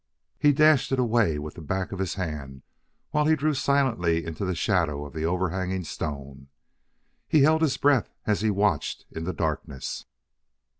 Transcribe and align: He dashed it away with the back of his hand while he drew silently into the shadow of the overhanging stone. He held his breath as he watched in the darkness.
He 0.39 0.51
dashed 0.51 0.91
it 0.91 0.97
away 0.97 1.37
with 1.37 1.53
the 1.53 1.61
back 1.61 1.91
of 1.91 1.99
his 1.99 2.15
hand 2.15 2.63
while 3.11 3.25
he 3.27 3.35
drew 3.35 3.53
silently 3.53 4.25
into 4.25 4.43
the 4.43 4.55
shadow 4.55 5.05
of 5.05 5.13
the 5.13 5.25
overhanging 5.25 5.83
stone. 5.83 6.47
He 7.27 7.41
held 7.43 7.61
his 7.61 7.77
breath 7.77 8.09
as 8.25 8.41
he 8.41 8.49
watched 8.49 9.05
in 9.11 9.25
the 9.25 9.31
darkness. 9.33 10.05